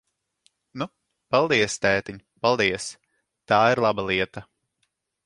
[0.81, 0.85] Nu,
[1.35, 2.17] paldies, tētiņ,
[2.47, 2.87] paldies!
[3.53, 4.45] Tā ir laba lieta!